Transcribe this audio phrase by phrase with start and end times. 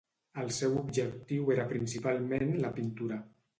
[0.43, 3.23] El seu objectiu era principalment la pintura.